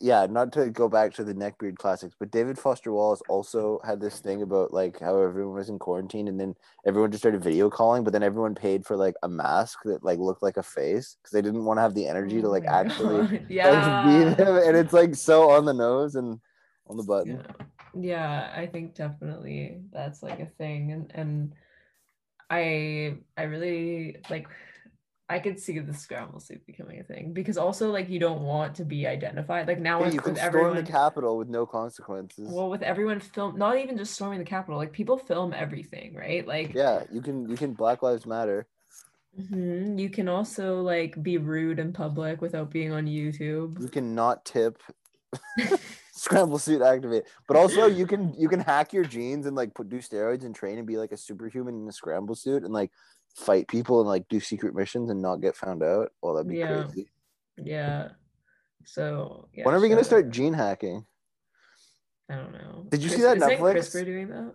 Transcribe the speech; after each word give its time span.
Yeah, 0.00 0.26
not 0.30 0.52
to 0.54 0.70
go 0.70 0.88
back 0.88 1.12
to 1.14 1.24
the 1.24 1.34
neckbeard 1.34 1.76
classics, 1.76 2.14
but 2.18 2.30
David 2.30 2.58
Foster 2.58 2.92
Wallace 2.92 3.22
also 3.28 3.80
had 3.84 4.00
this 4.00 4.20
thing 4.20 4.42
about 4.42 4.72
like 4.72 5.00
how 5.00 5.18
everyone 5.20 5.54
was 5.56 5.68
in 5.68 5.78
quarantine 5.78 6.28
and 6.28 6.38
then 6.38 6.54
everyone 6.86 7.10
just 7.10 7.22
started 7.22 7.42
video 7.42 7.68
calling, 7.70 8.04
but 8.04 8.12
then 8.12 8.22
everyone 8.22 8.54
paid 8.54 8.84
for 8.86 8.96
like 8.96 9.14
a 9.22 9.28
mask 9.28 9.78
that 9.84 10.04
like 10.04 10.18
looked 10.18 10.42
like 10.42 10.56
a 10.56 10.62
face 10.62 11.16
because 11.20 11.32
they 11.32 11.42
didn't 11.42 11.64
want 11.64 11.78
to 11.78 11.82
have 11.82 11.94
the 11.94 12.06
energy 12.06 12.40
to 12.40 12.48
Oh 12.48 12.50
like 12.50 12.66
actually 12.66 13.18
God. 13.18 13.30
like, 13.32 13.42
yeah. 13.48 14.04
be 14.06 14.34
them. 14.34 14.56
And 14.56 14.76
it's 14.76 14.92
like 14.92 15.14
so 15.14 15.50
on 15.50 15.64
the 15.64 15.74
nose 15.74 16.14
and 16.14 16.40
on 16.86 16.96
the 16.96 17.02
button. 17.02 17.42
yeah 17.46 17.64
yeah 17.96 18.52
i 18.56 18.66
think 18.66 18.94
definitely 18.94 19.80
that's 19.92 20.20
like 20.22 20.40
a 20.40 20.46
thing 20.58 20.90
and 20.92 21.12
and 21.14 21.52
i 22.50 23.16
i 23.38 23.44
really 23.44 24.16
like 24.28 24.48
i 25.28 25.38
could 25.38 25.58
see 25.58 25.78
the 25.78 25.94
scramble 25.94 26.40
suit 26.40 26.64
becoming 26.66 27.00
a 27.00 27.04
thing 27.04 27.32
because 27.32 27.56
also 27.56 27.90
like 27.90 28.08
you 28.08 28.18
don't 28.18 28.42
want 28.42 28.74
to 28.74 28.84
be 28.84 29.06
identified 29.06 29.66
like 29.66 29.80
now 29.80 29.98
Yeah, 29.98 30.06
with, 30.06 30.14
you 30.14 30.20
can 30.20 30.36
storm 30.36 30.46
everyone 30.46 30.76
the 30.76 30.82
Capitol 30.90 31.38
with 31.38 31.48
no 31.48 31.66
consequences. 31.66 32.48
well 32.50 32.68
with 32.68 32.82
everyone 32.82 33.20
film 33.20 33.56
not 33.58 33.78
even 33.78 33.96
just 33.96 34.14
storming 34.14 34.38
the 34.38 34.44
capitol 34.44 34.76
like 34.78 34.92
people 34.92 35.16
film 35.16 35.52
everything 35.54 36.14
right 36.14 36.46
like 36.46 36.74
yeah, 36.74 37.02
you 37.12 37.20
can 37.22 37.48
you 37.48 37.56
can 37.56 37.72
Black 37.72 38.02
Lives 38.02 38.26
Matter. 38.26 38.66
mhm, 39.38 39.98
you 39.98 40.10
can 40.10 40.28
also 40.28 40.80
like 40.82 41.20
be 41.22 41.38
rude 41.38 41.78
in 41.78 41.92
public 41.92 42.40
without 42.40 42.70
being 42.70 42.92
on 42.92 43.06
youtube 43.06 43.80
You 43.80 43.88
can 43.88 44.14
not 44.14 44.44
tip 44.44 44.80
scramble 46.12 46.58
suit 46.58 46.82
activate. 46.82 47.24
But 47.48 47.56
also 47.56 47.86
you 47.86 48.06
can 48.06 48.34
you 48.34 48.48
can 48.48 48.60
hack 48.60 48.92
your 48.92 49.04
genes 49.04 49.46
and 49.46 49.56
like 49.56 49.74
put 49.74 49.88
do 49.88 49.98
steroids 49.98 50.44
and 50.44 50.54
train 50.54 50.78
and 50.78 50.86
be 50.86 50.96
like 50.96 51.12
a 51.12 51.16
superhuman 51.16 51.82
in 51.82 51.88
a 51.88 51.92
scramble 51.92 52.34
suit 52.34 52.62
and 52.62 52.72
like 52.72 52.90
fight 53.34 53.66
people 53.68 54.00
and 54.00 54.08
like 54.08 54.28
do 54.28 54.40
secret 54.40 54.74
missions 54.74 55.10
and 55.10 55.20
not 55.20 55.40
get 55.40 55.56
found 55.56 55.82
out. 55.82 56.10
Well, 56.22 56.34
that'd 56.34 56.48
be 56.48 56.56
Yeah. 56.58 56.84
crazy. 56.84 57.08
yeah 57.58 58.08
so 58.86 59.48
yeah, 59.54 59.64
when 59.64 59.74
are 59.74 59.80
we 59.80 59.88
gonna 59.88 60.04
start 60.04 60.28
gene 60.30 60.52
hacking? 60.52 61.06
i 62.28 62.34
don't 62.36 62.52
know 62.52 62.84
Did 62.90 63.02
you 63.02 63.08
see 63.08 63.16
Chris- 63.16 63.26
that 63.26 63.36
isn't 63.38 63.50
Netflix? 63.50 63.74
CRISPR 63.76 64.04
doing 64.04 64.28
that 64.28 64.54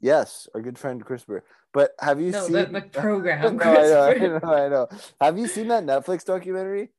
Yes, 0.00 0.48
our 0.52 0.60
good 0.60 0.78
friend 0.78 1.04
CRISPR. 1.04 1.42
But 1.72 1.92
have 2.00 2.20
you 2.20 2.32
no 2.32 2.44
seen 2.44 2.52
the, 2.54 2.64
the 2.66 2.80
program 3.00 3.56
no, 3.58 3.62
I 3.64 3.84
know, 3.84 4.02
I 4.02 4.14
know, 4.18 4.54
I 4.54 4.68
know. 4.68 4.88
Have 5.20 5.38
you 5.38 5.46
seen 5.46 5.68
that 5.68 5.84
Netflix 5.84 6.24
documentary 6.24 6.90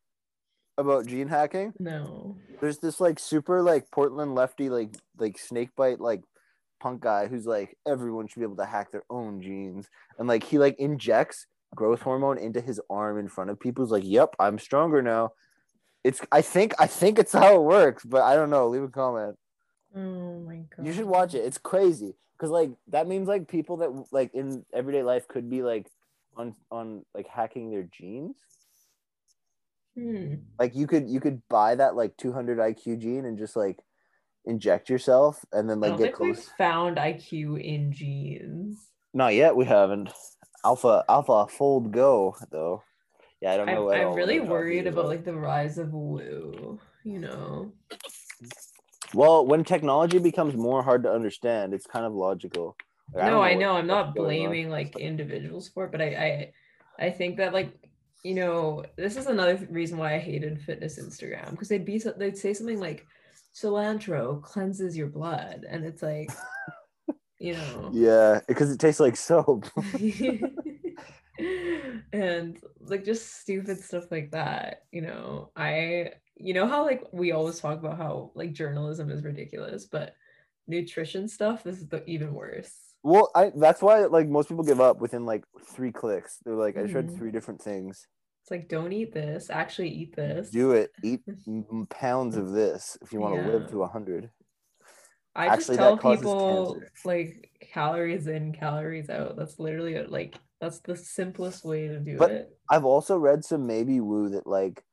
about 0.77 1.05
gene 1.07 1.27
hacking? 1.27 1.73
no 1.79 2.37
there's 2.61 2.77
this 2.79 3.01
like 3.01 3.19
super 3.19 3.61
like 3.61 3.91
Portland 3.91 4.35
lefty 4.35 4.69
like 4.69 4.95
like 5.17 5.37
snake 5.37 5.75
bite 5.75 5.99
like 5.99 6.21
punk 6.83 7.01
guy 7.01 7.27
who's 7.27 7.45
like 7.45 7.77
everyone 7.87 8.27
should 8.27 8.39
be 8.39 8.45
able 8.45 8.57
to 8.57 8.65
hack 8.65 8.91
their 8.91 9.05
own 9.09 9.41
genes 9.41 9.89
and 10.19 10.27
like 10.27 10.43
he 10.43 10.57
like 10.59 10.75
injects 10.77 11.47
growth 11.73 12.01
hormone 12.01 12.37
into 12.37 12.61
his 12.61 12.79
arm 12.89 13.17
in 13.17 13.27
front 13.27 13.49
of 13.49 13.59
people. 13.59 13.83
He's 13.83 13.91
like, 13.91 14.03
"Yep, 14.05 14.35
I'm 14.39 14.59
stronger 14.59 15.01
now." 15.01 15.31
It's 16.03 16.21
I 16.31 16.41
think 16.41 16.73
I 16.79 16.87
think 16.87 17.17
it's 17.17 17.31
how 17.31 17.55
it 17.55 17.63
works, 17.63 18.03
but 18.03 18.21
I 18.21 18.35
don't 18.35 18.49
know. 18.49 18.67
Leave 18.67 18.83
a 18.83 18.89
comment. 18.89 19.37
oh 19.95 20.39
my 20.39 20.57
god 20.75 20.85
You 20.85 20.93
should 20.93 21.05
watch 21.05 21.33
it. 21.33 21.45
It's 21.45 21.57
crazy 21.57 22.15
because 22.37 22.51
like 22.51 22.71
that 22.89 23.07
means 23.07 23.27
like 23.27 23.47
people 23.47 23.77
that 23.77 23.89
like 24.11 24.33
in 24.33 24.65
everyday 24.73 25.03
life 25.03 25.27
could 25.27 25.49
be 25.49 25.63
like 25.63 25.87
on 26.35 26.55
on 26.69 27.05
like 27.15 27.27
hacking 27.27 27.71
their 27.71 27.83
genes. 27.83 28.35
Hmm. 29.95 30.37
like 30.57 30.73
you 30.75 30.87
could 30.87 31.07
you 31.07 31.19
could 31.19 31.47
buy 31.49 31.75
that 31.75 31.95
like 31.95 32.17
200 32.17 32.57
IQ 32.57 32.97
gene 32.97 33.25
and 33.25 33.37
just 33.37 33.55
like 33.55 33.77
inject 34.45 34.89
yourself 34.89 35.45
and 35.53 35.69
then 35.69 35.77
I 35.77 35.81
like 35.81 35.89
don't 35.91 35.97
get 35.99 36.05
think 36.07 36.19
we've 36.19 36.35
close. 36.35 36.49
found 36.57 36.97
IQ 36.97 37.61
in 37.63 37.91
genes. 37.93 38.77
Not 39.13 39.35
yet, 39.35 39.55
we 39.55 39.65
haven't. 39.65 40.09
Alpha 40.65 41.03
Alpha 41.09 41.47
Fold 41.47 41.91
Go 41.91 42.35
though. 42.51 42.83
Yeah, 43.41 43.53
I 43.53 43.57
don't 43.57 43.69
I'm, 43.69 43.75
know. 43.75 43.81
all 43.83 43.91
I'm 44.11 44.13
really 44.15 44.39
worried 44.39 44.87
about 44.87 45.07
like 45.07 45.25
the 45.25 45.33
rise 45.35 45.77
of 45.77 45.93
woo. 45.93 46.79
You 47.03 47.19
know, 47.19 47.73
Well, 49.13 49.45
when 49.45 49.63
technology 49.63 50.17
becomes 50.19 50.55
more 50.55 50.81
hard 50.81 51.03
to 51.03 51.11
understand, 51.11 51.73
it's 51.73 51.85
kind 51.85 52.05
of 52.05 52.13
logical. 52.13 52.75
Like, 53.13 53.25
no, 53.25 53.31
don't 53.31 53.43
I 53.43 53.53
know 53.53 53.73
I'm 53.75 53.87
not 53.87 54.15
blaming 54.15 54.69
like 54.69 54.97
individuals 54.97 55.69
for 55.69 55.85
it, 55.85 55.91
but 55.91 56.01
I 56.01 56.05
I 56.99 57.05
I 57.07 57.09
think 57.11 57.37
that 57.37 57.53
like 57.53 57.71
you 58.23 58.33
know 58.35 58.85
this 58.95 59.17
is 59.17 59.27
another 59.27 59.57
th- 59.57 59.69
reason 59.69 59.97
why 59.97 60.15
I 60.15 60.19
hated 60.19 60.61
fitness 60.61 60.97
Instagram 60.99 61.51
because 61.51 61.67
they'd 61.67 61.85
be 61.85 61.99
so- 61.99 62.13
they'd 62.17 62.37
say 62.37 62.53
something 62.53 62.79
like 62.79 63.05
cilantro 63.53 64.41
cleanses 64.41 64.97
your 64.97 65.07
blood, 65.07 65.65
and 65.69 65.85
it's 65.85 66.01
like 66.01 66.31
you 67.39 67.53
know. 67.53 67.91
Yeah, 67.93 68.39
because 68.47 68.71
it 68.71 68.79
tastes 68.79 68.99
like 68.99 69.17
soap. 69.17 69.65
and 72.13 72.59
like 72.79 73.03
just 73.03 73.41
stupid 73.41 73.79
stuff 73.79 74.11
like 74.11 74.31
that 74.31 74.83
you 74.91 75.01
know 75.01 75.51
i 75.55 76.11
you 76.35 76.53
know 76.53 76.67
how 76.67 76.85
like 76.85 77.03
we 77.11 77.31
always 77.31 77.59
talk 77.59 77.79
about 77.79 77.97
how 77.97 78.31
like 78.35 78.53
journalism 78.53 79.09
is 79.09 79.23
ridiculous 79.23 79.85
but 79.85 80.15
nutrition 80.67 81.27
stuff 81.27 81.65
is 81.65 81.87
the 81.87 82.03
even 82.05 82.33
worse 82.33 82.71
well, 83.03 83.31
I 83.35 83.51
that's 83.53 83.81
why 83.81 84.05
like 84.05 84.29
most 84.29 84.47
people 84.47 84.63
give 84.63 84.79
up 84.79 85.01
within 85.01 85.25
like 85.25 85.43
three 85.65 85.91
clicks. 85.91 86.37
They're 86.45 86.55
like, 86.55 86.77
I 86.77 86.87
tried 86.87 87.07
Mhm. 87.07 87.11
three 87.11 87.31
different 87.31 87.61
things. 87.61 88.07
It's 88.43 88.51
like 88.51 88.67
don't 88.67 88.91
eat 88.91 89.13
this 89.13 89.49
actually 89.49 89.87
eat 89.87 90.15
this 90.17 90.49
Do 90.49 90.73
it. 90.73 90.91
Eat 91.01 91.21
pounds 91.89 92.35
of 92.35 92.51
this 92.51 92.97
if 93.01 93.13
you 93.13 93.21
want 93.21 93.41
to 93.41 93.49
live 93.49 93.69
to 93.71 93.83
a 93.83 93.87
hundred. 93.87 94.29
i 95.33 95.47
just 95.47 95.69
actually, 95.69 95.77
that 95.77 96.01
tell 96.01 96.15
people 96.15 96.73
cancer. 96.73 96.91
like 97.05 97.49
calories 97.73 98.27
in 98.27 98.51
calories 98.51 99.09
out 99.09 99.37
that's 99.37 99.59
literally 99.59 100.03
like 100.07 100.35
that's 100.59 100.79
the 100.81 100.95
simplest 100.95 101.63
way 101.63 101.87
to 101.87 101.99
do 101.99 102.17
But- 102.17 102.31
it 102.31 102.57
I've 102.69 102.85
also 102.85 103.17
read 103.17 103.45
some 103.45 103.65
maybe 103.65 104.01
woo 104.01 104.29
that 104.29 104.45
like 104.45 104.83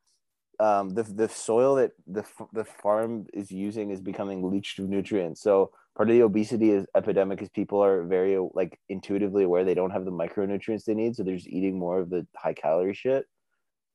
um, 0.61 0.91
the 0.91 1.03
the 1.03 1.29
soil 1.29 1.75
that 1.77 1.93
the 2.07 2.25
the 2.53 2.65
farm 2.65 3.27
is 3.33 3.51
using 3.51 3.91
is 3.91 4.01
becoming 4.01 4.49
leached 4.51 4.79
of 4.79 4.89
nutrients. 4.91 5.41
So 5.41 5.73
part 5.97 6.11
of 6.11 6.15
the 6.15 6.23
obesity 6.23 6.71
is 6.71 6.85
epidemic 6.95 7.41
is 7.41 7.49
people 7.49 7.83
are 7.83 8.03
very 8.05 8.37
like 8.53 8.79
intuitively 8.91 9.45
aware 9.45 9.65
they 9.65 9.75
don't 9.75 9.91
have 9.93 10.05
the 10.05 10.13
micronutrients 10.13 10.85
they 10.85 10.95
need, 10.95 11.17
so 11.17 11.23
they're 11.23 11.37
just 11.37 11.49
eating 11.49 11.79
more 11.79 11.99
of 11.99 12.11
the 12.11 12.27
high 12.37 12.53
calorie 12.53 12.93
shit, 12.93 13.25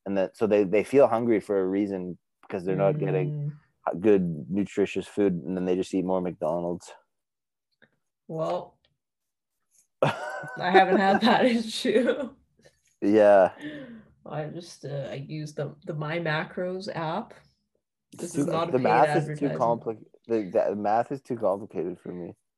and 0.05 0.17
that 0.17 0.37
so 0.37 0.47
they 0.47 0.63
they 0.63 0.83
feel 0.83 1.07
hungry 1.07 1.39
for 1.39 1.59
a 1.59 1.65
reason 1.65 2.17
because 2.41 2.63
they're 2.63 2.75
not 2.75 2.99
getting 2.99 3.33
Mm, 3.33 4.01
good 4.01 4.45
nutritious 4.49 5.07
food, 5.07 5.33
and 5.33 5.55
then 5.55 5.65
they 5.65 5.75
just 5.75 5.93
eat 5.93 6.05
more 6.05 6.21
McDonald's. 6.21 6.91
well 8.27 8.75
i 10.01 10.69
haven't 10.71 10.97
had 10.97 11.21
that 11.21 11.45
issue 11.59 12.29
yeah, 13.01 13.51
I 14.25 14.45
just 14.45 14.85
uh, 14.85 15.09
I 15.11 15.25
use 15.27 15.53
the 15.53 15.75
the 15.85 15.93
My 15.93 16.17
Macros 16.17 16.87
app. 16.95 17.33
This 18.17 18.33
too- 18.33 18.41
is 18.41 18.47
not 18.47 18.69
a 18.69 18.71
the 18.71 18.79
math 18.79 19.15
is 19.15 19.39
too 19.39 19.49
complicated. 19.49 20.07
The, 20.27 20.65
the 20.69 20.75
math 20.75 21.11
is 21.11 21.21
too 21.21 21.35
complicated 21.35 21.99
for 22.01 22.11
me. 22.11 22.33